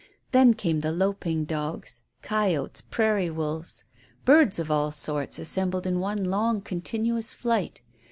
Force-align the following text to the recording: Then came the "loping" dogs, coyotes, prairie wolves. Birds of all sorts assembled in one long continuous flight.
Then 0.31 0.55
came 0.55 0.79
the 0.79 0.91
"loping" 0.91 1.45
dogs, 1.45 2.01
coyotes, 2.23 2.81
prairie 2.81 3.29
wolves. 3.29 3.83
Birds 4.25 4.57
of 4.57 4.71
all 4.71 4.89
sorts 4.89 5.37
assembled 5.37 5.85
in 5.85 5.99
one 5.99 6.23
long 6.23 6.61
continuous 6.61 7.35
flight. 7.35 7.81